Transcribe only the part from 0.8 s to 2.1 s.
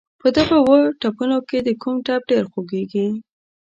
ټپونو کې دې کوم